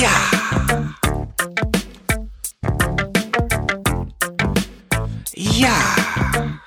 Yeah. 0.00 0.94
Yeah. 5.34 6.58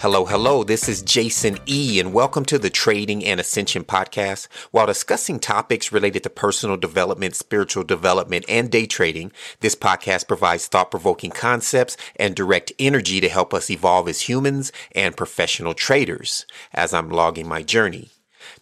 Hello, 0.00 0.24
hello. 0.24 0.64
This 0.64 0.88
is 0.88 1.02
Jason 1.02 1.58
E., 1.66 2.00
and 2.00 2.14
welcome 2.14 2.46
to 2.46 2.58
the 2.58 2.70
Trading 2.70 3.22
and 3.22 3.38
Ascension 3.38 3.84
podcast. 3.84 4.48
While 4.70 4.86
discussing 4.86 5.38
topics 5.38 5.92
related 5.92 6.22
to 6.22 6.30
personal 6.30 6.78
development, 6.78 7.34
spiritual 7.34 7.84
development, 7.84 8.46
and 8.48 8.70
day 8.70 8.86
trading, 8.86 9.30
this 9.60 9.74
podcast 9.74 10.26
provides 10.26 10.68
thought 10.68 10.90
provoking 10.90 11.32
concepts 11.32 11.98
and 12.16 12.34
direct 12.34 12.72
energy 12.78 13.20
to 13.20 13.28
help 13.28 13.52
us 13.52 13.68
evolve 13.68 14.08
as 14.08 14.22
humans 14.22 14.72
and 14.92 15.18
professional 15.18 15.74
traders 15.74 16.46
as 16.72 16.94
I'm 16.94 17.10
logging 17.10 17.46
my 17.46 17.62
journey. 17.62 18.08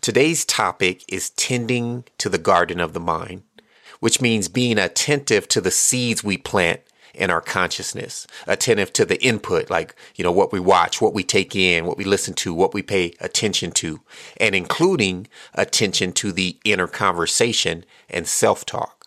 Today's 0.01 0.45
topic 0.45 1.05
is 1.09 1.30
tending 1.30 2.04
to 2.18 2.29
the 2.29 2.39
garden 2.39 2.81
of 2.81 2.93
the 2.93 3.00
mind, 3.00 3.43
which 4.00 4.21
means 4.21 4.49
being 4.49 4.79
attentive 4.79 5.49
to 5.49 5.61
the 5.61 5.71
seeds 5.71 6.25
we 6.25 6.36
plant 6.36 6.81
in 7.14 7.31
our 7.31 7.41
consciousness, 7.41 8.27
attentive 8.46 8.93
to 8.95 9.05
the 9.05 9.22
input, 9.22 9.71
like, 9.71 9.95
you 10.14 10.25
know, 10.25 10.32
what 10.32 10.53
we 10.53 10.61
watch, 10.61 11.00
what 11.00 11.14
we 11.14 11.22
take 11.22 11.55
in, 11.55 11.85
what 11.85 11.99
we 11.99 12.05
listen 12.05 12.35
to, 12.35 12.55
what 12.55 12.75
we 12.75 12.82
pay 12.82 13.13
attention 13.21 13.71
to, 13.71 14.00
and 14.39 14.55
including 14.55 15.27
attention 15.55 16.13
to 16.13 16.33
the 16.33 16.58
inner 16.64 16.86
conversation 16.86 17.85
and 18.08 18.27
self 18.27 18.64
talk. 18.64 19.02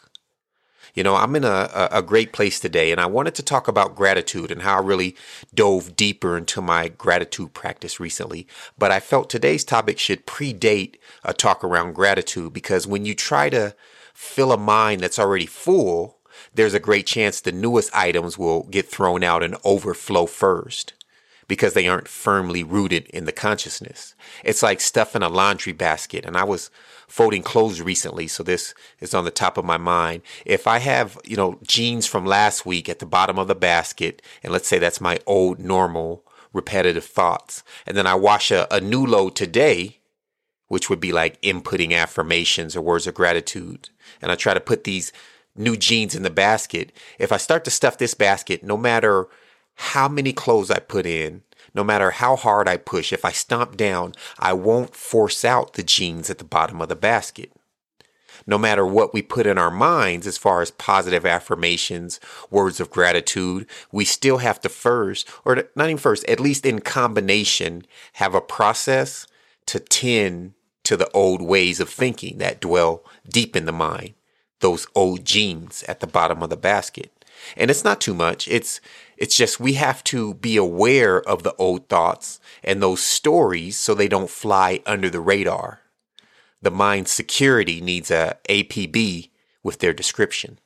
You 0.96 1.04
know, 1.04 1.16
I'm 1.16 1.36
in 1.36 1.44
a, 1.44 1.90
a 1.92 2.02
great 2.02 2.32
place 2.32 2.58
today, 2.58 2.92
and 2.92 3.02
I 3.02 3.06
wanted 3.06 3.36
to 3.36 3.44
talk 3.44 3.68
about 3.68 3.96
gratitude 3.96 4.50
and 4.50 4.62
how 4.62 4.78
I 4.78 4.82
really 4.82 5.16
dove 5.54 5.98
deeper 5.98 6.38
into 6.38 6.62
my 6.62 6.88
gratitude 6.88 7.54
practice 7.54 8.00
recently. 8.00 8.48
But 8.78 8.92
I 8.92 9.02
felt 9.02 9.30
today's 9.30 9.66
topic 9.66 10.00
should 10.00 10.26
predate 10.26 10.96
a 11.24 11.34
talk 11.34 11.66
around 11.66 11.96
gratitude 11.96 12.54
because 12.54 12.88
when 12.88 13.06
you 13.06 13.14
try 13.14 13.50
to 13.50 13.76
fill 14.14 14.54
a 14.54 14.58
mind 14.58 15.02
that's 15.02 15.20
already 15.20 15.46
full, 15.46 16.18
there's 16.54 16.74
a 16.74 16.80
great 16.80 17.06
chance 17.06 17.42
the 17.42 17.52
newest 17.52 17.94
items 17.94 18.38
will 18.38 18.64
get 18.64 18.88
thrown 18.88 19.22
out 19.22 19.44
and 19.44 19.58
overflow 19.66 20.26
first 20.26 20.94
because 21.48 21.74
they 21.74 21.88
aren't 21.88 22.08
firmly 22.08 22.64
rooted 22.64 23.06
in 23.08 23.26
the 23.26 23.32
consciousness. 23.32 24.16
It's 24.44 24.64
like 24.64 24.82
stuff 24.82 25.16
in 25.16 25.24
a 25.24 25.30
laundry 25.30 25.74
basket. 25.74 26.26
And 26.26 26.36
I 26.36 26.44
was 26.44 26.72
folding 27.08 27.44
clothes 27.44 27.82
recently, 27.82 28.28
so 28.28 28.44
this 28.44 28.74
is 29.00 29.14
on 29.14 29.26
the 29.26 29.32
top 29.32 29.58
of 29.58 29.66
my 29.66 29.78
mind. 29.78 30.24
If 30.46 30.68
I 30.68 30.80
have, 30.80 31.20
you 31.24 31.38
know, 31.38 31.60
jeans 31.64 32.08
from 32.08 32.26
last 32.26 32.66
week 32.66 32.90
at 32.90 33.00
the 33.00 33.06
bottom 33.06 33.38
of 33.38 33.48
the 33.48 33.56
basket, 33.56 34.22
and 34.44 34.52
let's 34.52 34.68
say 34.68 34.80
that's 34.80 35.02
my 35.02 35.20
old 35.26 35.60
normal 35.60 36.24
repetitive 36.52 37.06
thoughts, 37.06 37.64
and 37.86 37.96
then 37.96 38.08
I 38.08 38.16
wash 38.16 38.50
a, 38.50 38.68
a 38.72 38.82
new 38.82 39.06
load 39.06 39.36
today, 39.36 40.00
which 40.68 40.90
would 40.90 41.00
be 41.00 41.12
like 41.12 41.42
inputting 41.42 41.94
affirmations 41.94 42.76
or 42.76 42.82
words 42.82 43.06
of 43.06 43.14
gratitude, 43.14 43.90
and 44.22 44.32
I 44.32 44.36
try 44.36 44.54
to 44.54 44.60
put 44.60 44.84
these 44.84 45.12
new 45.56 45.78
jeans 45.78 46.16
in 46.16 46.24
the 46.24 46.30
basket. 46.30 46.92
If 47.20 47.32
I 47.32 47.38
start 47.38 47.64
to 47.66 47.72
stuff 47.72 47.98
this 47.98 48.14
basket, 48.14 48.64
no 48.64 48.78
matter 48.78 49.28
how 49.76 50.08
many 50.08 50.34
clothes 50.34 50.72
I 50.72 50.80
put 50.80 51.06
in, 51.06 51.44
no 51.74 51.84
matter 51.84 52.12
how 52.12 52.36
hard 52.36 52.68
I 52.68 52.78
push, 52.78 53.12
if 53.12 53.26
I 53.26 53.32
stomp 53.32 53.76
down, 53.76 54.14
I 54.40 54.54
won't 54.54 54.96
force 54.96 55.44
out 55.44 55.74
the 55.74 55.84
jeans 55.84 56.30
at 56.30 56.38
the 56.38 56.44
bottom 56.44 56.82
of 56.82 56.90
the 56.90 56.96
basket. 56.96 57.52
No 58.48 58.58
matter 58.58 58.86
what 58.86 59.14
we 59.14 59.22
put 59.22 59.48
in 59.48 59.58
our 59.58 59.72
minds 59.72 60.28
as 60.28 60.38
far 60.38 60.62
as 60.62 60.72
positive 60.72 61.26
affirmations, 61.26 62.20
words 62.52 62.80
of 62.80 62.92
gratitude, 62.92 63.66
we 63.92 64.06
still 64.06 64.38
have 64.38 64.62
to 64.62 64.70
first, 64.70 65.28
or 65.44 65.64
not 65.76 65.86
even 65.86 65.98
first, 65.98 66.24
at 66.26 66.40
least 66.40 66.66
in 66.66 66.80
combination, 66.80 67.86
have 68.14 68.36
a 68.36 68.42
process 68.42 69.26
to 69.66 69.80
tend 69.80 70.54
to 70.84 70.96
the 70.96 71.10
old 71.12 71.42
ways 71.42 71.80
of 71.80 71.90
thinking 71.90 72.38
that 72.38 72.62
dwell 72.62 73.04
deep 73.28 73.56
in 73.56 73.66
the 73.66 73.72
mind, 73.72 74.14
those 74.60 74.86
old 74.96 75.26
jeans 75.26 75.84
at 75.88 76.00
the 76.00 76.08
bottom 76.08 76.44
of 76.44 76.50
the 76.50 76.58
basket. 76.58 77.12
And 77.56 77.70
it's 77.72 77.84
not 77.84 78.02
too 78.02 78.14
much. 78.14 78.48
It's 78.48 78.82
it's 79.18 79.36
just 79.36 79.60
we 79.60 79.74
have 79.74 80.04
to 80.06 80.34
be 80.36 80.58
aware 80.58 81.22
of 81.22 81.44
the 81.44 81.56
old 81.56 81.88
thoughts 81.88 82.40
and 82.64 82.82
those 82.82 83.02
stories 83.02 83.78
so 83.78 83.94
they 83.94 84.08
don't 84.08 84.30
fly 84.30 84.82
under 84.86 85.10
the 85.10 85.22
radar. 85.22 85.82
The 86.62 86.72
mind 86.72 87.08
security 87.08 87.80
needs 87.80 88.12
a 88.12 88.38
APB 88.50 89.30
with 89.64 89.80
their 89.80 89.94
description. 89.94 90.60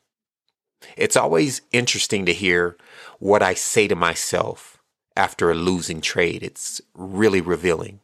It's 0.95 1.17
always 1.17 1.61
interesting 1.71 2.25
to 2.25 2.33
hear 2.33 2.77
what 3.19 3.43
I 3.43 3.53
say 3.53 3.87
to 3.87 3.95
myself 3.95 4.77
after 5.15 5.51
a 5.51 5.55
losing 5.55 6.01
trade. 6.01 6.41
It's 6.41 6.81
really 6.93 7.41
revealing. 7.41 7.99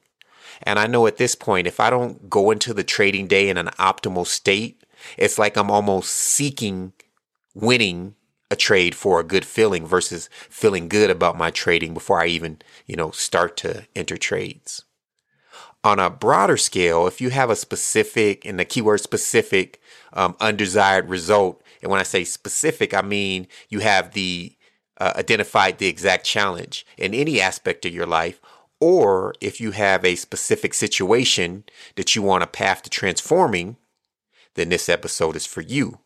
And 0.63 0.79
I 0.79 0.87
know 0.87 1.07
at 1.07 1.17
this 1.17 1.35
point, 1.35 1.67
if 1.67 1.79
I 1.79 1.89
don't 1.89 2.29
go 2.29 2.51
into 2.51 2.73
the 2.73 2.83
trading 2.83 3.27
day 3.27 3.49
in 3.49 3.57
an 3.57 3.67
optimal 3.79 4.27
state, 4.27 4.83
it's 5.17 5.39
like 5.39 5.57
I'm 5.57 5.71
almost 5.71 6.11
seeking 6.11 6.93
winning 7.53 8.15
a 8.51 8.55
trade 8.55 8.95
for 8.95 9.19
a 9.19 9.23
good 9.23 9.45
feeling 9.45 9.85
versus 9.85 10.29
feeling 10.49 10.87
good 10.87 11.09
about 11.09 11.37
my 11.37 11.51
trading 11.51 11.93
before 11.93 12.21
I 12.21 12.27
even, 12.27 12.59
you 12.85 12.95
know, 12.95 13.11
start 13.11 13.57
to 13.57 13.87
enter 13.95 14.17
trades. 14.17 14.83
On 15.83 15.99
a 15.99 16.09
broader 16.09 16.57
scale, 16.57 17.05
if 17.05 17.21
you 17.21 17.29
have 17.29 17.49
a 17.49 17.55
specific, 17.55 18.45
and 18.45 18.59
the 18.59 18.65
keyword 18.65 19.01
specific, 19.01 19.79
um, 20.13 20.35
undesired 20.39 21.09
result, 21.09 21.61
and 21.81 21.91
when 21.91 21.99
I 21.99 22.03
say 22.03 22.23
specific, 22.23 22.93
I 22.93 23.01
mean 23.01 23.47
you 23.69 23.79
have 23.79 24.13
the 24.13 24.55
uh, 24.97 25.13
identified 25.15 25.77
the 25.77 25.87
exact 25.87 26.25
challenge 26.25 26.85
in 26.97 27.13
any 27.13 27.41
aspect 27.41 27.85
of 27.85 27.93
your 27.93 28.05
life, 28.05 28.39
or 28.79 29.33
if 29.41 29.59
you 29.59 29.71
have 29.71 30.03
a 30.03 30.15
specific 30.15 30.73
situation 30.73 31.65
that 31.95 32.15
you 32.15 32.21
want 32.21 32.43
a 32.43 32.47
path 32.47 32.81
to 32.83 32.89
transforming, 32.89 33.77
then 34.55 34.69
this 34.69 34.89
episode 34.89 35.35
is 35.35 35.45
for 35.45 35.61
you. 35.61 35.99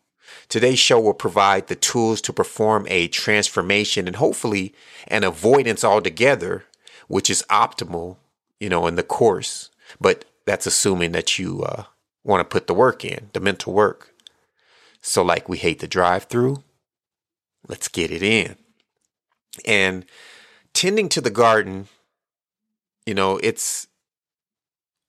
Today's 0.48 0.78
show 0.78 1.00
will 1.00 1.14
provide 1.14 1.66
the 1.66 1.76
tools 1.76 2.20
to 2.22 2.32
perform 2.32 2.86
a 2.88 3.08
transformation 3.08 4.06
and 4.06 4.16
hopefully 4.16 4.74
an 5.08 5.24
avoidance 5.24 5.84
altogether, 5.84 6.64
which 7.08 7.30
is 7.30 7.44
optimal, 7.50 8.16
you 8.58 8.68
know, 8.68 8.86
in 8.86 8.96
the 8.96 9.02
course. 9.02 9.70
But 10.00 10.24
that's 10.44 10.66
assuming 10.66 11.12
that 11.12 11.38
you 11.38 11.62
uh, 11.62 11.84
want 12.24 12.40
to 12.40 12.52
put 12.52 12.66
the 12.66 12.74
work 12.74 13.04
in, 13.04 13.30
the 13.32 13.40
mental 13.40 13.72
work. 13.72 14.12
So, 15.00 15.22
like 15.22 15.48
we 15.48 15.58
hate 15.58 15.78
the 15.78 15.88
drive 15.88 16.24
through, 16.24 16.62
let's 17.68 17.88
get 17.88 18.10
it 18.10 18.22
in. 18.22 18.56
And 19.64 20.04
tending 20.74 21.08
to 21.10 21.20
the 21.20 21.30
garden, 21.30 21.88
you 23.06 23.14
know, 23.14 23.38
it's 23.38 23.86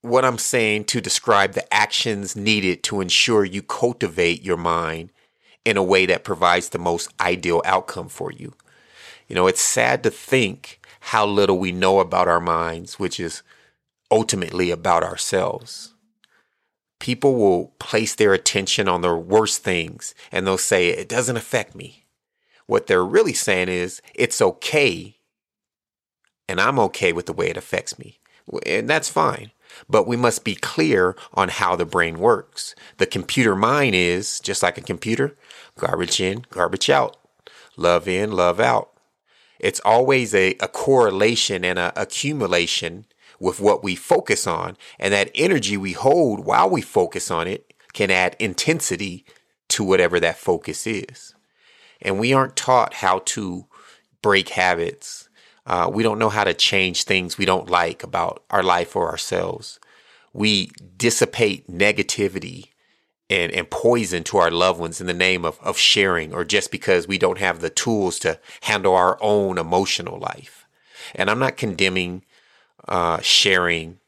what 0.01 0.25
I'm 0.25 0.37
saying 0.37 0.85
to 0.85 1.01
describe 1.01 1.53
the 1.53 1.71
actions 1.73 2.35
needed 2.35 2.83
to 2.83 3.01
ensure 3.01 3.45
you 3.45 3.61
cultivate 3.61 4.43
your 4.43 4.57
mind 4.57 5.11
in 5.63 5.77
a 5.77 5.83
way 5.83 6.05
that 6.07 6.23
provides 6.23 6.69
the 6.69 6.79
most 6.79 7.13
ideal 7.19 7.61
outcome 7.65 8.09
for 8.09 8.31
you. 8.31 8.53
You 9.27 9.35
know, 9.35 9.47
it's 9.47 9.61
sad 9.61 10.03
to 10.03 10.09
think 10.09 10.79
how 11.01 11.25
little 11.25 11.59
we 11.59 11.71
know 11.71 11.99
about 11.99 12.27
our 12.27 12.39
minds, 12.39 12.99
which 12.99 13.19
is 13.19 13.43
ultimately 14.09 14.71
about 14.71 15.03
ourselves. 15.03 15.93
People 16.99 17.35
will 17.35 17.67
place 17.79 18.15
their 18.15 18.33
attention 18.33 18.87
on 18.87 19.01
the 19.01 19.15
worst 19.15 19.63
things 19.63 20.13
and 20.31 20.45
they'll 20.45 20.57
say, 20.57 20.89
it 20.89 21.09
doesn't 21.09 21.37
affect 21.37 21.75
me. 21.75 22.05
What 22.67 22.87
they're 22.87 23.05
really 23.05 23.33
saying 23.33 23.69
is, 23.69 24.01
it's 24.13 24.41
okay 24.41 25.17
and 26.47 26.59
I'm 26.59 26.79
okay 26.79 27.13
with 27.13 27.27
the 27.27 27.33
way 27.33 27.49
it 27.49 27.57
affects 27.57 27.97
me. 27.97 28.19
And 28.65 28.89
that's 28.89 29.09
fine. 29.09 29.51
But 29.89 30.07
we 30.07 30.15
must 30.17 30.43
be 30.43 30.55
clear 30.55 31.15
on 31.33 31.49
how 31.49 31.75
the 31.75 31.85
brain 31.85 32.19
works. 32.19 32.75
The 32.97 33.05
computer 33.05 33.55
mind 33.55 33.95
is 33.95 34.39
just 34.39 34.63
like 34.63 34.77
a 34.77 34.81
computer 34.81 35.35
garbage 35.77 36.19
in, 36.19 36.45
garbage 36.49 36.89
out, 36.89 37.17
love 37.77 38.07
in, 38.07 38.31
love 38.31 38.59
out. 38.59 38.91
It's 39.59 39.81
always 39.85 40.33
a, 40.33 40.55
a 40.59 40.67
correlation 40.67 41.63
and 41.63 41.77
an 41.77 41.91
accumulation 41.95 43.05
with 43.39 43.59
what 43.59 43.83
we 43.83 43.95
focus 43.95 44.45
on. 44.47 44.77
And 44.99 45.13
that 45.13 45.31
energy 45.35 45.77
we 45.77 45.93
hold 45.93 46.45
while 46.45 46.69
we 46.69 46.81
focus 46.81 47.31
on 47.31 47.47
it 47.47 47.73
can 47.93 48.11
add 48.11 48.35
intensity 48.39 49.25
to 49.69 49.83
whatever 49.83 50.19
that 50.19 50.37
focus 50.37 50.85
is. 50.85 51.33
And 52.01 52.19
we 52.19 52.33
aren't 52.33 52.55
taught 52.55 52.95
how 52.95 53.19
to 53.25 53.65
break 54.21 54.49
habits, 54.49 55.29
uh, 55.65 55.89
we 55.91 56.03
don't 56.03 56.19
know 56.19 56.29
how 56.29 56.43
to 56.43 56.53
change 56.53 57.03
things 57.03 57.37
we 57.37 57.45
don't 57.45 57.69
like 57.69 58.03
about 58.03 58.43
our 58.49 58.63
life 58.63 58.95
or 58.95 59.09
ourselves. 59.09 59.79
We 60.33 60.71
dissipate 60.97 61.69
negativity 61.69 62.69
and, 63.29 63.51
and 63.51 63.69
poison 63.69 64.23
to 64.25 64.37
our 64.37 64.51
loved 64.51 64.79
ones 64.79 64.99
in 64.99 65.07
the 65.07 65.13
name 65.13 65.45
of, 65.45 65.59
of 65.61 65.77
sharing 65.77 66.33
or 66.33 66.43
just 66.43 66.71
because 66.71 67.07
we 67.07 67.17
don't 67.17 67.39
have 67.39 67.61
the 67.61 67.69
tools 67.69 68.19
to 68.19 68.39
handle 68.61 68.95
our 68.95 69.17
own 69.21 69.57
emotional 69.57 70.19
life. 70.19 70.65
And 71.15 71.29
I'm 71.29 71.39
not 71.39 71.57
condemning 71.57 72.23
uh, 72.87 73.19
sharing 73.21 73.99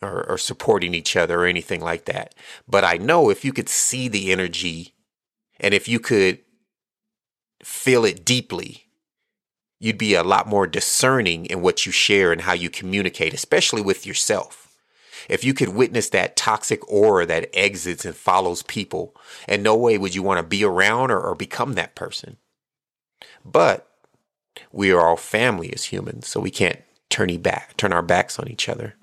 or, 0.00 0.28
or 0.28 0.38
supporting 0.38 0.94
each 0.94 1.16
other 1.16 1.40
or 1.40 1.46
anything 1.46 1.80
like 1.80 2.06
that. 2.06 2.34
But 2.68 2.84
I 2.84 2.96
know 2.96 3.30
if 3.30 3.44
you 3.44 3.52
could 3.52 3.68
see 3.68 4.08
the 4.08 4.32
energy 4.32 4.94
and 5.58 5.74
if 5.74 5.88
you 5.88 6.00
could 6.00 6.40
feel 7.62 8.04
it 8.04 8.24
deeply, 8.24 8.89
you'd 9.80 9.98
be 9.98 10.14
a 10.14 10.22
lot 10.22 10.46
more 10.46 10.66
discerning 10.66 11.46
in 11.46 11.62
what 11.62 11.86
you 11.86 11.90
share 11.92 12.30
and 12.30 12.42
how 12.42 12.52
you 12.52 12.70
communicate, 12.70 13.34
especially 13.34 13.82
with 13.82 14.06
yourself. 14.06 14.68
if 15.28 15.44
you 15.44 15.54
could 15.54 15.68
witness 15.70 16.08
that 16.10 16.36
toxic 16.36 16.86
aura 16.90 17.26
that 17.26 17.50
exits 17.54 18.04
and 18.04 18.16
follows 18.16 18.62
people, 18.64 19.14
in 19.48 19.62
no 19.62 19.76
way 19.76 19.98
would 19.98 20.14
you 20.14 20.22
want 20.22 20.38
to 20.38 20.42
be 20.42 20.64
around 20.64 21.10
or, 21.10 21.20
or 21.20 21.34
become 21.34 21.74
that 21.74 21.94
person. 21.94 22.36
But 23.44 23.88
we 24.72 24.90
are 24.90 25.00
all 25.00 25.16
family 25.16 25.72
as 25.72 25.84
humans, 25.84 26.28
so 26.28 26.40
we 26.40 26.50
can't 26.50 26.80
turn 27.08 27.36
back, 27.38 27.76
turn 27.76 27.92
our 27.92 28.02
backs 28.02 28.38
on 28.38 28.48
each 28.48 28.68
other. 28.68 28.94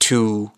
To 0.00 0.52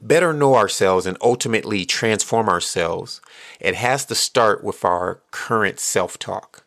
better 0.00 0.32
know 0.32 0.54
ourselves 0.54 1.06
and 1.06 1.16
ultimately 1.20 1.84
transform 1.84 2.48
ourselves, 2.48 3.20
it 3.60 3.74
has 3.74 4.04
to 4.06 4.14
start 4.14 4.62
with 4.62 4.84
our 4.84 5.20
current 5.30 5.80
self-talk. 5.80 6.64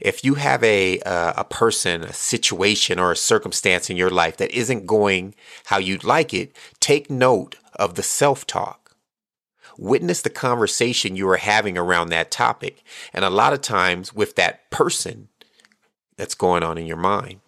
If 0.00 0.24
you 0.24 0.34
have 0.34 0.62
a 0.64 1.00
uh, 1.00 1.34
a 1.36 1.44
person, 1.44 2.02
a 2.02 2.12
situation, 2.12 2.98
or 2.98 3.12
a 3.12 3.16
circumstance 3.16 3.90
in 3.90 3.96
your 3.96 4.10
life 4.10 4.36
that 4.38 4.50
isn't 4.50 4.86
going 4.86 5.34
how 5.66 5.78
you'd 5.78 6.04
like 6.04 6.32
it, 6.34 6.56
take 6.80 7.10
note 7.10 7.56
of 7.76 7.94
the 7.94 8.02
self-talk. 8.02 8.96
Witness 9.78 10.22
the 10.22 10.30
conversation 10.30 11.16
you 11.16 11.28
are 11.28 11.36
having 11.36 11.78
around 11.78 12.08
that 12.08 12.30
topic, 12.30 12.82
and 13.12 13.24
a 13.24 13.30
lot 13.30 13.52
of 13.52 13.60
times 13.60 14.14
with 14.14 14.36
that 14.36 14.70
person 14.70 15.28
that's 16.16 16.34
going 16.34 16.62
on 16.62 16.76
in 16.76 16.86
your 16.86 16.96
mind. 16.96 17.40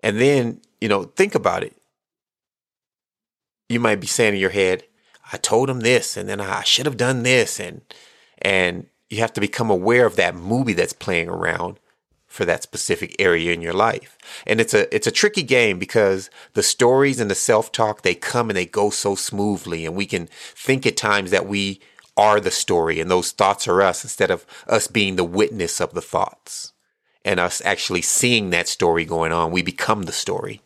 And 0.00 0.20
then, 0.20 0.60
you 0.80 0.88
know, 0.88 1.04
think 1.04 1.34
about 1.34 1.64
it 1.64 1.74
you 3.68 3.80
might 3.80 4.00
be 4.00 4.06
saying 4.06 4.34
in 4.34 4.40
your 4.40 4.50
head, 4.50 4.84
I 5.32 5.36
told 5.36 5.70
him 5.70 5.80
this 5.80 6.16
and 6.16 6.28
then 6.28 6.40
I 6.40 6.62
should 6.62 6.86
have 6.86 6.96
done 6.96 7.22
this 7.22 7.58
and 7.58 7.80
and 8.38 8.86
you 9.10 9.18
have 9.18 9.32
to 9.34 9.40
become 9.40 9.70
aware 9.70 10.06
of 10.06 10.16
that 10.16 10.34
movie 10.34 10.72
that's 10.72 10.92
playing 10.92 11.28
around 11.28 11.78
for 12.26 12.44
that 12.44 12.62
specific 12.62 13.14
area 13.18 13.52
in 13.52 13.60
your 13.60 13.72
life. 13.72 14.18
And 14.46 14.60
it's 14.60 14.74
a 14.74 14.92
it's 14.94 15.06
a 15.06 15.12
tricky 15.12 15.42
game 15.42 15.78
because 15.78 16.30
the 16.54 16.62
stories 16.62 17.20
and 17.20 17.30
the 17.30 17.34
self-talk 17.34 18.02
they 18.02 18.14
come 18.14 18.50
and 18.50 18.56
they 18.56 18.66
go 18.66 18.90
so 18.90 19.14
smoothly 19.14 19.86
and 19.86 19.94
we 19.94 20.06
can 20.06 20.28
think 20.54 20.86
at 20.86 20.96
times 20.96 21.30
that 21.30 21.46
we 21.46 21.80
are 22.16 22.40
the 22.40 22.50
story 22.50 23.00
and 23.00 23.10
those 23.10 23.30
thoughts 23.30 23.68
are 23.68 23.82
us 23.82 24.04
instead 24.04 24.30
of 24.30 24.46
us 24.66 24.86
being 24.86 25.16
the 25.16 25.24
witness 25.24 25.80
of 25.80 25.94
the 25.94 26.02
thoughts 26.02 26.72
and 27.24 27.38
us 27.38 27.62
actually 27.64 28.02
seeing 28.02 28.50
that 28.50 28.68
story 28.68 29.04
going 29.04 29.32
on. 29.32 29.52
We 29.52 29.62
become 29.62 30.02
the 30.02 30.12
story 30.12 30.60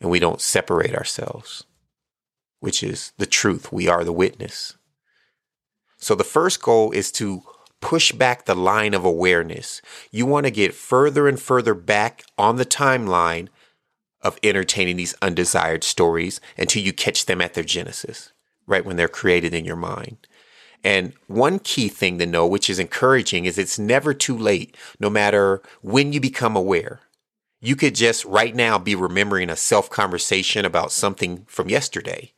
and 0.00 0.10
we 0.10 0.18
don't 0.18 0.40
separate 0.40 0.94
ourselves 0.94 1.64
which 2.60 2.82
is 2.82 3.12
the 3.18 3.26
truth. 3.26 3.72
We 3.72 3.88
are 3.88 4.04
the 4.04 4.12
witness. 4.12 4.76
So 5.98 6.14
the 6.14 6.24
first 6.24 6.62
goal 6.62 6.90
is 6.90 7.12
to 7.12 7.42
push 7.86 8.10
back 8.10 8.46
the 8.46 8.54
line 8.56 8.94
of 8.94 9.04
awareness. 9.04 9.80
You 10.10 10.26
want 10.26 10.44
to 10.44 10.50
get 10.50 10.74
further 10.74 11.28
and 11.28 11.40
further 11.40 11.72
back 11.72 12.24
on 12.36 12.56
the 12.56 12.66
timeline 12.66 13.46
of 14.22 14.40
entertaining 14.42 14.96
these 14.96 15.14
undesired 15.22 15.84
stories 15.84 16.40
until 16.58 16.82
you 16.82 16.92
catch 16.92 17.26
them 17.26 17.40
at 17.40 17.54
their 17.54 17.62
genesis, 17.62 18.32
right 18.66 18.84
when 18.84 18.96
they're 18.96 19.06
created 19.06 19.54
in 19.54 19.64
your 19.64 19.76
mind. 19.76 20.16
And 20.82 21.12
one 21.28 21.60
key 21.60 21.86
thing 21.86 22.18
to 22.18 22.26
know, 22.26 22.44
which 22.44 22.68
is 22.68 22.80
encouraging, 22.80 23.44
is 23.44 23.56
it's 23.56 23.78
never 23.78 24.12
too 24.12 24.36
late, 24.36 24.76
no 24.98 25.08
matter 25.08 25.62
when 25.80 26.12
you 26.12 26.20
become 26.20 26.56
aware. 26.56 27.02
You 27.60 27.76
could 27.76 27.94
just 27.94 28.24
right 28.24 28.54
now 28.56 28.78
be 28.80 28.96
remembering 28.96 29.48
a 29.48 29.54
self 29.54 29.88
conversation 29.90 30.64
about 30.64 30.90
something 30.90 31.44
from 31.46 31.68
yesterday 31.68 32.32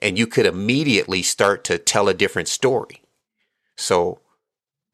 and 0.00 0.18
you 0.18 0.26
could 0.26 0.44
immediately 0.44 1.22
start 1.22 1.64
to 1.64 1.78
tell 1.78 2.10
a 2.10 2.14
different 2.14 2.48
story. 2.48 3.00
So 3.74 4.20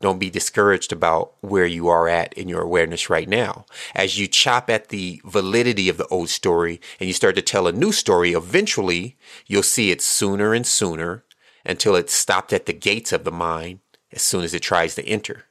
don't 0.03 0.19
be 0.19 0.29
discouraged 0.31 0.93
about 0.93 1.33
where 1.41 1.65
you 1.65 1.89
are 1.89 2.09
at 2.09 2.35
in 2.35 2.49
your 2.49 2.61
awareness 2.61 3.09
right 3.09 3.29
now. 3.29 3.65
As 3.95 4.19
you 4.19 4.27
chop 4.27 4.69
at 4.69 4.89
the 4.89 5.23
validity 5.25 5.89
of 5.89 5.97
the 5.97 6.07
old 6.09 6.29
story 6.29 6.81
and 7.01 7.07
you 7.07 7.15
start 7.15 7.37
to 7.37 7.43
tell 7.43 7.67
a 7.67 7.73
new 7.73 7.93
story, 7.93 8.33
eventually 8.33 9.17
you'll 9.47 9.63
see 9.63 9.91
it 9.91 10.03
sooner 10.03 10.53
and 10.53 10.67
sooner 10.67 11.25
until 11.65 11.97
it's 11.97 12.13
stopped 12.13 12.53
at 12.53 12.67
the 12.67 12.73
gates 12.73 13.13
of 13.13 13.25
the 13.25 13.33
mind 13.33 13.79
as 14.13 14.23
soon 14.23 14.45
as 14.45 14.53
it 14.53 14.61
tries 14.61 14.95
to 14.97 15.07
enter. 15.07 15.45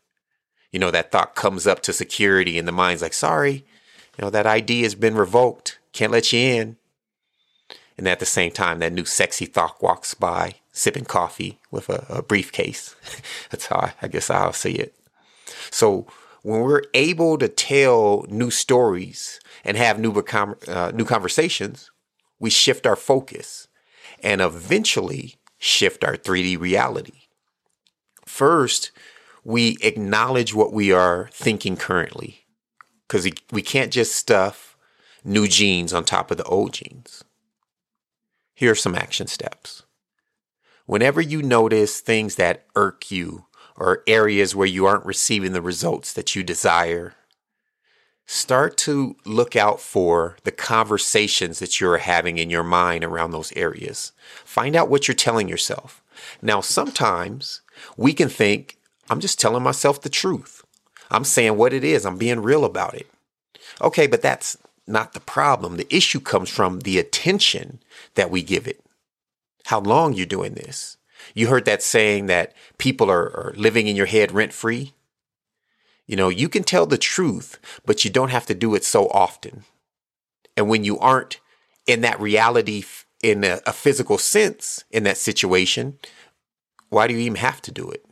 You 0.72 0.80
know, 0.80 0.92
that 0.92 1.12
thought 1.12 1.36
comes 1.36 1.66
up 1.66 1.82
to 1.84 1.94
security 1.94 2.60
and 2.60 2.68
the 2.68 2.72
mind's 2.72 3.02
like, 3.02 3.14
sorry, 3.14 3.66
you 4.18 4.22
know, 4.22 4.30
that 4.30 4.46
ID 4.46 4.84
has 4.84 4.96
been 4.96 5.16
revoked. 5.16 5.80
Can't 5.94 6.12
let 6.12 6.32
you 6.32 6.40
in. 6.40 6.78
And 7.98 8.08
at 8.08 8.20
the 8.20 8.26
same 8.26 8.52
time, 8.52 8.80
that 8.80 8.94
new 8.94 9.06
sexy 9.06 9.46
thought 9.46 9.82
walks 9.82 10.14
by, 10.14 10.56
sipping 10.72 11.06
coffee 11.06 11.60
with 11.70 11.90
a, 11.90 12.06
a 12.10 12.22
briefcase. 12.22 12.96
That's 13.50 13.68
how 13.68 13.78
I, 13.78 13.94
I 14.02 14.08
guess 14.08 14.30
I'll 14.30 14.54
see 14.54 14.74
it. 14.74 14.96
So 15.70 16.08
when 16.44 16.62
we're 16.62 16.84
able 16.94 17.38
to 17.38 17.48
tell 17.48 18.26
new 18.30 18.50
stories 18.50 19.40
and 19.64 19.78
have 19.78 20.00
new, 20.00 20.12
uh, 20.12 20.92
new 20.94 21.06
conversations, 21.06 21.92
we 22.40 22.50
shift 22.50 22.88
our 22.88 22.96
focus 22.96 23.68
and 24.24 24.42
eventually 24.42 25.36
shift 25.58 26.04
our 26.04 26.16
3D 26.16 26.60
reality. 26.60 27.28
First, 28.26 28.92
we 29.44 29.78
acknowledge 29.82 30.54
what 30.54 30.74
we 30.74 30.92
are 30.92 31.30
thinking 31.32 31.76
currently 31.76 32.46
because 33.08 33.28
we 33.52 33.62
can't 33.62 33.92
just 33.92 34.16
stuff 34.16 34.78
new 35.24 35.48
jeans 35.48 35.94
on 35.94 36.04
top 36.04 36.32
of 36.32 36.38
the 36.38 36.44
old 36.46 36.74
jeans. 36.74 37.24
Here 38.56 38.72
are 38.72 38.76
some 38.76 38.96
action 38.96 39.28
steps. 39.28 39.84
Whenever 40.86 41.22
you 41.22 41.42
notice 41.42 42.00
things 42.00 42.36
that 42.36 42.66
irk 42.76 43.12
you 43.12 43.46
or 43.78 44.04
areas 44.08 44.56
where 44.56 44.68
you 44.68 44.86
aren't 44.86 45.06
receiving 45.06 45.54
the 45.54 45.62
results 45.62 46.14
that 46.14 46.36
you 46.36 46.44
desire, 46.44 47.16
start 48.26 48.78
to 48.78 49.16
look 49.26 49.56
out 49.56 49.80
for 49.80 50.38
the 50.44 50.52
conversations 50.52 51.60
that 51.60 51.80
you're 51.80 51.98
having 51.98 52.38
in 52.38 52.50
your 52.50 52.64
mind 52.64 53.04
around 53.04 53.32
those 53.32 53.52
areas. 53.56 54.12
Find 54.46 54.76
out 54.76 54.90
what 54.90 55.08
you're 55.08 55.16
telling 55.16 55.50
yourself. 55.50 56.02
Now, 56.42 56.62
sometimes 56.62 57.62
we 57.98 58.14
can 58.14 58.30
think, 58.30 58.78
I'm 59.10 59.20
just 59.20 59.40
telling 59.40 59.64
myself 59.64 60.02
the 60.02 60.10
truth. 60.10 60.64
I'm 61.10 61.24
saying 61.24 61.58
what 61.58 61.74
it 61.74 61.84
is. 61.84 62.06
I'm 62.06 62.18
being 62.18 62.42
real 62.42 62.64
about 62.64 62.94
it. 62.94 63.10
Okay, 63.82 64.08
but 64.08 64.22
that's 64.22 64.58
not 64.88 65.14
the 65.14 65.20
problem. 65.20 65.78
The 65.78 65.94
issue 65.94 66.20
comes 66.20 66.50
from 66.50 66.82
the 66.82 67.00
attention 67.00 67.82
that 68.16 68.32
we 68.32 68.44
give 68.44 68.68
it. 68.68 68.84
How 69.66 69.80
long 69.80 70.14
you're 70.14 70.26
doing 70.26 70.54
this. 70.54 70.98
You 71.34 71.48
heard 71.48 71.66
that 71.66 71.84
saying 71.84 72.26
that 72.28 72.54
people 72.78 73.10
are, 73.10 73.30
are 73.30 73.54
living 73.56 73.88
in 73.88 73.96
your 73.96 74.06
head 74.08 74.32
rent 74.32 74.54
free. 74.54 74.94
You 76.08 76.16
know, 76.16 76.30
you 76.30 76.50
can 76.50 76.64
tell 76.64 76.86
the 76.86 76.98
truth, 76.98 77.60
but 77.86 78.04
you 78.04 78.12
don't 78.12 78.32
have 78.32 78.46
to 78.48 78.54
do 78.54 78.76
it 78.76 78.84
so 78.84 79.08
often. 79.10 79.64
And 80.58 80.68
when 80.68 80.84
you 80.84 81.00
aren't 81.00 81.40
in 81.88 82.02
that 82.02 82.20
reality 82.20 82.84
in 83.24 83.44
a, 83.44 83.62
a 83.66 83.74
physical 83.74 84.18
sense 84.18 84.84
in 84.92 85.04
that 85.04 85.18
situation, 85.18 86.00
why 86.90 87.08
do 87.08 87.14
you 87.14 87.20
even 87.22 87.36
have 87.36 87.62
to 87.62 87.72
do 87.72 87.90
it? 87.90 88.06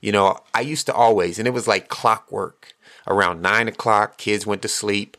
You 0.00 0.12
know, 0.12 0.38
I 0.54 0.60
used 0.60 0.86
to 0.86 0.94
always, 0.94 1.38
and 1.38 1.48
it 1.48 1.54
was 1.54 1.66
like 1.66 1.88
clockwork. 1.88 2.74
Around 3.08 3.40
nine 3.40 3.68
o'clock, 3.68 4.18
kids 4.18 4.46
went 4.46 4.62
to 4.62 4.68
sleep 4.68 5.16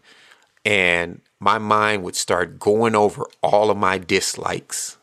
and 0.66 1.22
my 1.40 1.58
mind 1.58 2.04
would 2.04 2.16
start 2.16 2.60
going 2.60 2.96
over 2.96 3.26
all 3.42 3.72
of 3.72 3.78
my 3.78 3.98
dislikes 3.98 4.98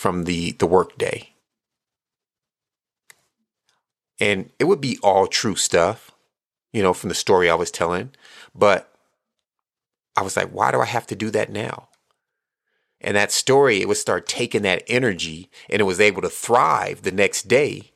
from 0.00 0.24
the 0.24 0.52
the 0.52 0.66
workday. 0.66 1.28
And 4.18 4.48
it 4.58 4.64
would 4.64 4.80
be 4.80 4.98
all 5.02 5.26
true 5.26 5.56
stuff, 5.56 6.10
you 6.72 6.82
know, 6.82 6.94
from 6.94 7.10
the 7.10 7.14
story 7.14 7.50
I 7.50 7.54
was 7.54 7.70
telling, 7.70 8.12
but 8.54 8.90
I 10.16 10.22
was 10.22 10.38
like, 10.38 10.48
why 10.48 10.72
do 10.72 10.80
I 10.80 10.86
have 10.86 11.06
to 11.08 11.14
do 11.14 11.28
that 11.32 11.52
now? 11.52 11.90
And 13.02 13.14
that 13.14 13.30
story, 13.30 13.82
it 13.82 13.88
would 13.88 13.98
start 13.98 14.26
taking 14.26 14.62
that 14.62 14.84
energy 14.88 15.50
and 15.68 15.80
it 15.80 15.84
was 15.84 16.00
able 16.00 16.22
to 16.22 16.30
thrive 16.30 17.02
the 17.02 17.12
next 17.12 17.46
day 17.46 17.90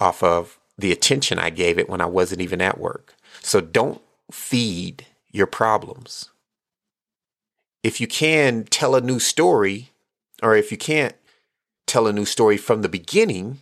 off 0.00 0.24
of 0.24 0.58
the 0.76 0.90
attention 0.90 1.38
I 1.38 1.50
gave 1.50 1.78
it 1.78 1.88
when 1.88 2.00
I 2.00 2.06
wasn't 2.06 2.40
even 2.40 2.60
at 2.60 2.80
work. 2.80 3.14
So 3.42 3.60
don't 3.60 4.02
feed 4.32 5.06
your 5.30 5.46
problems. 5.46 6.30
If 7.84 8.00
you 8.00 8.08
can 8.08 8.64
tell 8.64 8.96
a 8.96 9.00
new 9.00 9.20
story, 9.20 9.91
or 10.42 10.56
if 10.56 10.70
you 10.70 10.76
can't 10.76 11.14
tell 11.86 12.06
a 12.06 12.12
new 12.12 12.24
story 12.24 12.56
from 12.56 12.82
the 12.82 12.88
beginning, 12.88 13.60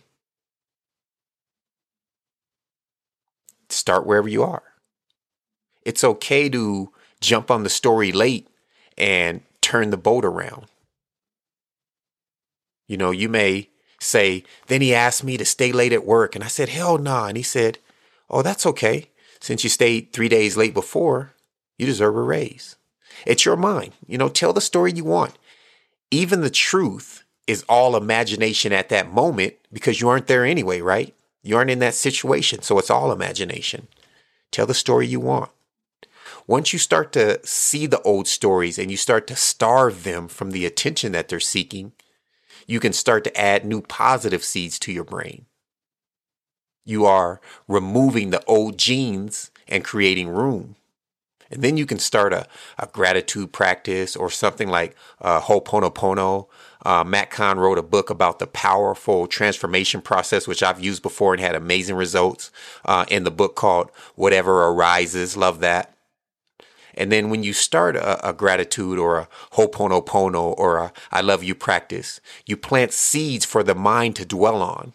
start 3.69 4.05
wherever 4.05 4.27
you 4.27 4.43
are. 4.43 4.63
It's 5.83 6.03
okay 6.03 6.49
to 6.49 6.91
jump 7.21 7.49
on 7.49 7.63
the 7.63 7.69
story 7.69 8.11
late 8.11 8.47
and 8.97 9.41
turn 9.61 9.89
the 9.89 9.97
boat 9.97 10.25
around. 10.25 10.65
You 12.87 12.97
know, 12.97 13.11
you 13.11 13.29
may 13.29 13.69
say, 13.99 14.43
then 14.67 14.81
he 14.81 14.93
asked 14.93 15.23
me 15.23 15.37
to 15.37 15.45
stay 15.45 15.71
late 15.71 15.93
at 15.93 16.05
work. 16.05 16.35
And 16.35 16.43
I 16.43 16.47
said, 16.47 16.69
hell 16.69 16.97
nah. 16.97 17.27
And 17.27 17.37
he 17.37 17.43
said, 17.43 17.77
oh, 18.29 18.41
that's 18.41 18.65
okay. 18.65 19.09
Since 19.39 19.63
you 19.63 19.69
stayed 19.69 20.11
three 20.11 20.29
days 20.29 20.57
late 20.57 20.73
before, 20.73 21.33
you 21.77 21.85
deserve 21.85 22.15
a 22.15 22.21
raise. 22.21 22.75
It's 23.25 23.45
your 23.45 23.55
mind. 23.55 23.93
You 24.07 24.17
know, 24.17 24.29
tell 24.29 24.53
the 24.53 24.61
story 24.61 24.91
you 24.91 25.03
want. 25.03 25.37
Even 26.11 26.41
the 26.41 26.49
truth 26.49 27.23
is 27.47 27.63
all 27.69 27.95
imagination 27.95 28.73
at 28.73 28.89
that 28.89 29.11
moment 29.11 29.55
because 29.73 30.01
you 30.01 30.09
aren't 30.09 30.27
there 30.27 30.45
anyway, 30.45 30.81
right? 30.81 31.15
You 31.43 31.57
aren't 31.57 31.71
in 31.71 31.79
that 31.79 31.95
situation. 31.95 32.61
So 32.61 32.77
it's 32.77 32.89
all 32.91 33.11
imagination. 33.11 33.87
Tell 34.51 34.65
the 34.67 34.73
story 34.73 35.07
you 35.07 35.19
want. 35.19 35.51
once 36.47 36.73
you 36.73 36.79
start 36.79 37.11
to 37.13 37.39
see 37.45 37.85
the 37.85 38.01
old 38.01 38.27
stories 38.27 38.77
and 38.77 38.91
you 38.91 38.97
start 38.97 39.27
to 39.27 39.35
starve 39.35 40.03
them 40.03 40.27
from 40.27 40.51
the 40.51 40.65
attention 40.65 41.11
that 41.13 41.29
they're 41.29 41.39
seeking, 41.39 41.93
you 42.67 42.79
can 42.79 42.93
start 42.93 43.23
to 43.23 43.39
add 43.39 43.65
new 43.65 43.81
positive 43.81 44.43
seeds 44.43 44.79
to 44.79 44.91
your 44.91 45.03
brain. 45.03 45.45
You 46.85 47.05
are 47.05 47.39
removing 47.67 48.31
the 48.31 48.43
old 48.45 48.77
jeans 48.77 49.51
and 49.67 49.83
creating 49.83 50.29
room. 50.29 50.75
And 51.51 51.61
then 51.61 51.75
you 51.77 51.85
can 51.85 51.99
start 51.99 52.31
a, 52.33 52.47
a 52.79 52.87
gratitude 52.87 53.51
practice 53.51 54.15
or 54.15 54.29
something 54.29 54.69
like 54.69 54.95
uh, 55.19 55.41
Ho'oponopono. 55.41 56.47
Uh, 56.83 57.03
Matt 57.03 57.29
Kahn 57.29 57.59
wrote 57.59 57.77
a 57.77 57.83
book 57.83 58.09
about 58.09 58.39
the 58.39 58.47
powerful 58.47 59.27
transformation 59.27 60.01
process, 60.01 60.47
which 60.47 60.63
I've 60.63 60.83
used 60.83 61.03
before 61.03 61.33
and 61.33 61.41
had 61.41 61.55
amazing 61.55 61.95
results 61.97 62.51
uh, 62.85 63.05
in 63.09 63.23
the 63.23 63.31
book 63.31 63.55
called 63.55 63.91
Whatever 64.15 64.63
Arises. 64.63 65.35
Love 65.35 65.59
that. 65.59 65.93
And 66.95 67.11
then 67.11 67.29
when 67.29 67.43
you 67.43 67.53
start 67.53 67.95
a, 67.95 68.29
a 68.29 68.33
gratitude 68.33 68.97
or 68.97 69.19
a 69.19 69.27
Ho'oponopono 69.53 70.57
or 70.57 70.77
a 70.77 70.93
I 71.11 71.21
love 71.21 71.43
you 71.43 71.53
practice, 71.53 72.21
you 72.45 72.57
plant 72.57 72.93
seeds 72.93 73.45
for 73.45 73.63
the 73.63 73.75
mind 73.75 74.15
to 74.17 74.25
dwell 74.25 74.61
on. 74.61 74.93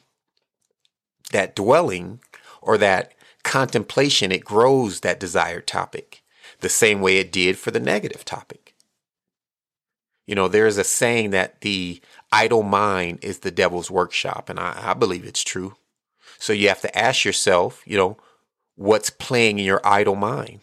That 1.33 1.55
dwelling 1.55 2.21
or 2.63 2.79
that 2.79 3.13
contemplation, 3.45 4.33
it 4.33 4.45
grows 4.45 5.01
that 5.01 5.21
desired 5.21 5.67
topic 5.67 6.23
the 6.61 6.69
same 6.69 7.01
way 7.01 7.19
it 7.19 7.33
did 7.33 7.59
for 7.59 7.71
the 7.71 7.81
negative 7.81 8.25
topic. 8.25 8.75
You 10.27 10.35
know, 10.35 10.49
there's 10.49 10.77
a 10.77 10.85
saying 10.85 11.31
that 11.31 11.61
the 11.61 12.01
idle 12.33 12.63
mind 12.63 13.21
is 13.23 13.41
the 13.41 13.51
devil's 13.51 13.91
workshop, 13.91 14.49
and 14.49 14.59
I, 14.59 14.91
I 14.91 14.95
believe 14.95 15.25
it's 15.25 15.45
true. 15.45 15.77
So 16.39 16.53
you 16.53 16.69
have 16.69 16.81
to 16.83 16.99
ask 16.99 17.25
yourself, 17.25 17.83
you 17.87 17.97
know, 17.97 18.17
what's 18.75 19.11
playing 19.11 19.59
in 19.59 19.65
your 19.65 19.81
idle 19.85 20.17
mind? 20.17 20.61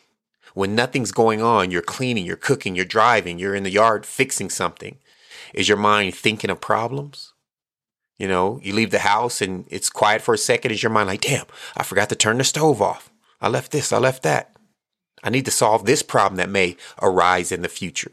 When 0.54 0.76
nothing's 0.76 1.12
going 1.12 1.42
on, 1.42 1.72
you're 1.72 1.82
cleaning, 1.82 2.26
you're 2.26 2.36
cooking, 2.36 2.76
you're 2.76 2.86
driving, 2.86 3.40
you're 3.40 3.56
in 3.56 3.64
the 3.64 3.72
yard 3.72 4.06
fixing 4.06 4.50
something. 4.50 5.00
Is 5.54 5.68
your 5.68 5.78
mind 5.78 6.14
thinking 6.14 6.50
of 6.50 6.62
problems? 6.62 7.34
You 8.20 8.28
know, 8.28 8.60
you 8.62 8.74
leave 8.74 8.92
the 8.92 9.00
house 9.00 9.42
and 9.42 9.66
it's 9.70 9.90
quiet 9.90 10.22
for 10.22 10.36
a 10.36 10.38
second. 10.38 10.72
Is 10.72 10.84
your 10.84 10.92
mind 10.92 11.08
like, 11.08 11.22
damn, 11.22 11.46
I 11.76 11.84
forgot 11.84 12.10
to 12.10 12.16
turn 12.16 12.38
the 12.38 12.44
stove 12.44 12.82
off. 12.82 13.10
I 13.42 13.50
left 13.50 13.72
this, 13.72 13.92
I 13.92 13.98
left 13.98 14.24
that. 14.24 14.56
I 15.24 15.30
need 15.30 15.46
to 15.46 15.52
solve 15.52 15.86
this 15.86 16.04
problem 16.04 16.38
that 16.38 16.50
may 16.50 16.76
arise 17.02 17.52
in 17.52 17.62
the 17.62 17.70
future. 17.70 18.12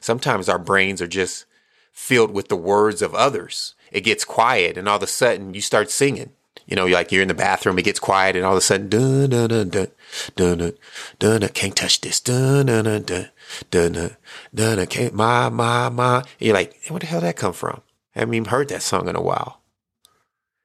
Sometimes 0.00 0.48
our 0.48 0.58
brains 0.58 1.00
are 1.02 1.08
just 1.08 1.46
filled 1.92 2.30
with 2.30 2.48
the 2.48 2.56
words 2.56 3.02
of 3.02 3.14
others. 3.14 3.74
It 3.90 4.02
gets 4.02 4.24
quiet 4.24 4.76
and 4.76 4.88
all 4.88 4.96
of 4.96 5.02
a 5.02 5.06
sudden 5.06 5.54
you 5.54 5.60
start 5.60 5.90
singing. 5.90 6.30
You 6.66 6.76
know, 6.76 6.86
like 6.86 7.10
you're 7.10 7.22
in 7.22 7.28
the 7.28 7.34
bathroom, 7.34 7.78
it 7.78 7.84
gets 7.84 7.98
quiet 7.98 8.36
and 8.36 8.44
all 8.44 8.52
of 8.52 8.58
a 8.58 8.60
sudden 8.60 8.88
dun 8.90 9.30
dun 9.30 9.48
dun 9.48 9.70
dun 9.70 9.90
dun 10.36 10.58
dun 10.58 10.72
dun, 11.18 11.40
dun 11.40 11.48
can't 11.48 11.74
touch 11.74 12.00
this 12.02 12.20
dun 12.20 12.66
dun 12.66 12.84
dun 12.84 13.04
dun 13.04 13.30
dun 13.70 14.16
dun 14.54 14.76
dun 14.76 14.86
can't 14.86 15.14
my 15.14 15.48
my 15.48 15.88
my 15.88 16.18
and 16.18 16.26
you're 16.38 16.54
like, 16.54 16.74
hey, 16.82 16.90
where 16.90 17.00
the 17.00 17.06
hell 17.06 17.22
that 17.22 17.36
come 17.36 17.54
from? 17.54 17.80
I 18.14 18.20
haven't 18.20 18.34
even 18.34 18.50
heard 18.50 18.68
that 18.68 18.82
song 18.82 19.08
in 19.08 19.16
a 19.16 19.22
while. 19.22 19.62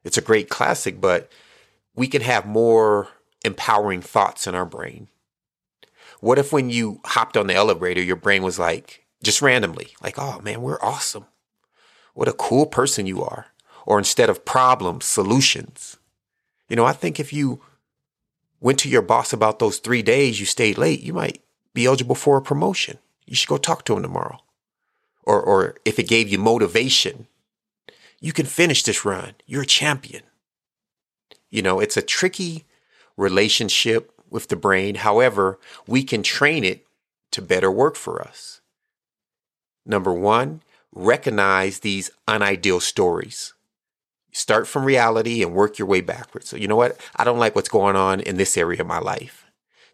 It's 0.03 0.17
a 0.17 0.21
great 0.21 0.49
classic, 0.49 0.99
but 0.99 1.31
we 1.95 2.07
can 2.07 2.21
have 2.21 2.45
more 2.45 3.07
empowering 3.45 4.01
thoughts 4.01 4.45
in 4.47 4.55
our 4.55 4.65
brain. 4.65 5.07
What 6.23 6.39
if 6.39 6.53
when 6.53 6.69
you 6.69 7.01
hopped 7.03 7.35
on 7.35 7.47
the 7.47 7.53
elevator, 7.53 8.01
your 8.01 8.15
brain 8.15 8.43
was 8.43 8.57
like, 8.57 9.05
just 9.21 9.41
randomly, 9.41 9.89
like, 10.01 10.17
oh 10.17 10.39
man, 10.39 10.61
we're 10.61 10.79
awesome. 10.81 11.25
What 12.13 12.29
a 12.29 12.31
cool 12.47 12.65
person 12.65 13.05
you 13.05 13.21
are. 13.21 13.47
Or 13.85 13.97
instead 13.97 14.29
of 14.29 14.45
problems, 14.45 15.03
solutions. 15.03 15.97
You 16.69 16.77
know, 16.77 16.85
I 16.85 16.93
think 16.93 17.19
if 17.19 17.33
you 17.33 17.61
went 18.61 18.79
to 18.79 18.89
your 18.89 19.01
boss 19.01 19.33
about 19.33 19.59
those 19.59 19.79
three 19.79 20.01
days 20.01 20.39
you 20.39 20.45
stayed 20.45 20.77
late, 20.77 21.01
you 21.01 21.11
might 21.11 21.43
be 21.73 21.87
eligible 21.87 22.15
for 22.15 22.37
a 22.37 22.41
promotion. 22.41 22.99
You 23.25 23.35
should 23.35 23.49
go 23.49 23.57
talk 23.57 23.83
to 23.83 23.97
him 23.97 24.01
tomorrow. 24.01 24.39
Or, 25.23 25.41
or 25.41 25.75
if 25.83 25.99
it 25.99 26.07
gave 26.07 26.29
you 26.29 26.37
motivation, 26.37 27.27
you 28.21 28.31
can 28.31 28.45
finish 28.45 28.81
this 28.83 29.03
run. 29.03 29.33
You're 29.45 29.63
a 29.63 29.65
champion. 29.65 30.23
You 31.49 31.61
know, 31.61 31.81
it's 31.81 31.97
a 31.97 32.01
tricky 32.01 32.63
relationship 33.17 34.12
with 34.33 34.49
the 34.49 34.55
brain. 34.57 34.95
However, 34.95 35.59
we 35.87 36.03
can 36.03 36.23
train 36.23 36.63
it 36.63 36.85
to 37.31 37.41
better 37.41 37.71
work 37.71 37.95
for 37.95 38.21
us. 38.21 38.59
Number 39.85 40.11
one, 40.11 40.61
recognize 40.91 41.79
these 41.79 42.11
unideal 42.27 42.79
stories. 42.79 43.53
Start 44.31 44.67
from 44.67 44.85
reality 44.85 45.43
and 45.43 45.53
work 45.53 45.77
your 45.77 45.87
way 45.87 46.01
backwards. 46.01 46.49
So, 46.49 46.57
you 46.57 46.67
know 46.67 46.75
what? 46.75 46.99
I 47.15 47.23
don't 47.23 47.39
like 47.39 47.55
what's 47.55 47.69
going 47.69 47.95
on 47.95 48.19
in 48.19 48.37
this 48.37 48.57
area 48.57 48.81
of 48.81 48.87
my 48.87 48.99
life. 48.99 49.45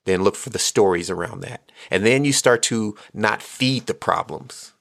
Then 0.06 0.24
look 0.24 0.36
for 0.36 0.50
the 0.50 0.60
stories 0.60 1.10
around 1.10 1.42
that. 1.42 1.72
And 1.92 2.06
then 2.06 2.24
you 2.24 2.32
start 2.32 2.64
to 2.64 2.96
not 3.14 3.42
feed 3.42 3.86
the 3.86 3.94
problems. 3.94 4.74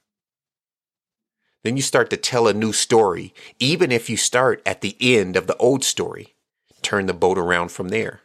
Then 1.65 1.77
you 1.77 1.83
start 1.83 2.09
to 2.11 2.17
tell 2.17 2.47
a 2.47 2.55
new 2.55 2.73
story, 2.73 3.35
even 3.59 3.91
if 3.91 4.09
you 4.09 4.17
start 4.17 4.62
at 4.65 4.81
the 4.81 4.97
end 5.00 5.37
of 5.37 5.49
the 5.49 5.57
old 5.57 5.83
story. 5.83 6.35
Turn 6.83 7.07
the 7.07 7.12
boat 7.12 7.37
around 7.37 7.73
from 7.73 7.88
there. 7.88 8.21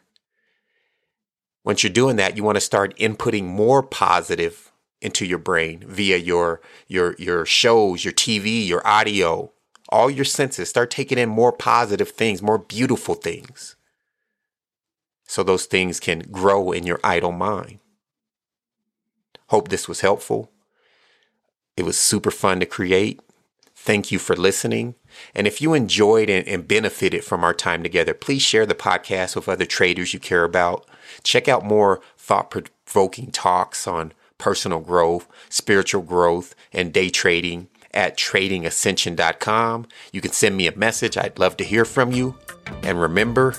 Once 1.64 1.82
you're 1.82 1.92
doing 1.92 2.16
that, 2.16 2.36
you 2.36 2.44
want 2.44 2.56
to 2.56 2.60
start 2.60 2.96
inputting 2.98 3.44
more 3.44 3.82
positive 3.82 4.70
into 5.00 5.26
your 5.26 5.38
brain 5.38 5.84
via 5.86 6.16
your 6.16 6.60
your 6.86 7.14
your 7.18 7.44
shows, 7.46 8.04
your 8.04 8.12
TV, 8.12 8.66
your 8.66 8.86
audio, 8.86 9.50
all 9.88 10.10
your 10.10 10.24
senses. 10.24 10.68
Start 10.68 10.90
taking 10.90 11.18
in 11.18 11.28
more 11.28 11.52
positive 11.52 12.10
things, 12.10 12.42
more 12.42 12.58
beautiful 12.58 13.14
things. 13.14 13.76
So 15.26 15.42
those 15.42 15.64
things 15.66 16.00
can 16.00 16.20
grow 16.30 16.70
in 16.70 16.86
your 16.86 17.00
idle 17.02 17.32
mind. 17.32 17.80
Hope 19.48 19.68
this 19.68 19.88
was 19.88 20.00
helpful. 20.00 20.50
It 21.76 21.84
was 21.84 21.96
super 21.96 22.30
fun 22.30 22.60
to 22.60 22.66
create. 22.66 23.20
Thank 23.84 24.10
you 24.10 24.18
for 24.18 24.34
listening. 24.34 24.94
And 25.34 25.46
if 25.46 25.60
you 25.60 25.74
enjoyed 25.74 26.30
and, 26.30 26.48
and, 26.48 26.66
benefited 26.66 27.22
from 27.22 27.44
our 27.44 27.52
time 27.52 27.82
together, 27.82 28.14
please 28.14 28.40
share 28.40 28.64
the 28.64 28.74
podcast 28.74 29.36
with 29.36 29.46
other 29.46 29.66
traders 29.66 30.14
you 30.14 30.18
care 30.18 30.42
about. 30.42 30.88
Check 31.22 31.48
out 31.48 31.66
more 31.66 32.00
thought 32.16 32.50
provoking 32.50 33.30
talks 33.30 33.86
on 33.86 34.14
personal 34.38 34.80
growth, 34.80 35.28
spiritual 35.50 36.00
growth, 36.00 36.54
and 36.72 36.94
day 36.94 37.10
trading 37.10 37.68
at 37.92 38.16
tradingascension.com. 38.16 39.86
You 40.12 40.22
can 40.22 40.32
send 40.32 40.56
me 40.56 40.66
a 40.66 40.74
message. 40.74 41.18
I'd 41.18 41.38
love 41.38 41.58
to 41.58 41.64
hear 41.64 41.84
from 41.84 42.10
you. 42.10 42.36
And 42.82 42.98
remember, 42.98 43.54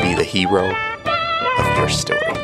be 0.00 0.14
the 0.14 0.26
hero 0.26 0.74
of 1.58 1.76
your 1.76 1.90
story. 1.90 2.37